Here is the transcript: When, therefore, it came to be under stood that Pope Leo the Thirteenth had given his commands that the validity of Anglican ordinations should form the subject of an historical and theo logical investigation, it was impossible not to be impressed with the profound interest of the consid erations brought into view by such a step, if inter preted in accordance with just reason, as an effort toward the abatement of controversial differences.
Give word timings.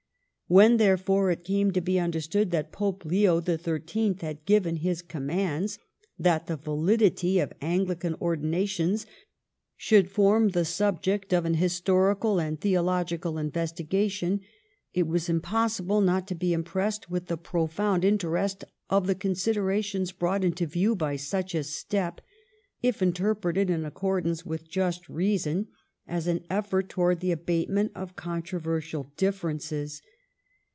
When, 0.47 0.75
therefore, 0.75 1.31
it 1.31 1.45
came 1.45 1.71
to 1.71 1.79
be 1.79 1.97
under 1.97 2.19
stood 2.19 2.51
that 2.51 2.73
Pope 2.73 3.05
Leo 3.05 3.39
the 3.39 3.57
Thirteenth 3.57 4.19
had 4.19 4.43
given 4.45 4.75
his 4.75 5.01
commands 5.01 5.79
that 6.19 6.47
the 6.47 6.57
validity 6.57 7.39
of 7.39 7.53
Anglican 7.61 8.15
ordinations 8.19 9.05
should 9.77 10.11
form 10.11 10.49
the 10.49 10.65
subject 10.65 11.31
of 11.33 11.45
an 11.45 11.53
historical 11.53 12.37
and 12.37 12.59
theo 12.59 12.83
logical 12.83 13.37
investigation, 13.37 14.41
it 14.93 15.07
was 15.07 15.29
impossible 15.29 16.01
not 16.01 16.27
to 16.27 16.35
be 16.35 16.51
impressed 16.51 17.09
with 17.09 17.27
the 17.27 17.37
profound 17.37 18.03
interest 18.03 18.65
of 18.89 19.07
the 19.07 19.15
consid 19.15 19.55
erations 19.55 20.13
brought 20.19 20.43
into 20.43 20.65
view 20.67 20.97
by 20.97 21.15
such 21.15 21.55
a 21.55 21.63
step, 21.63 22.19
if 22.81 23.01
inter 23.01 23.33
preted 23.33 23.69
in 23.69 23.85
accordance 23.85 24.45
with 24.45 24.67
just 24.69 25.07
reason, 25.07 25.67
as 26.09 26.27
an 26.27 26.43
effort 26.49 26.89
toward 26.89 27.21
the 27.21 27.31
abatement 27.31 27.89
of 27.95 28.17
controversial 28.17 29.13
differences. 29.15 30.01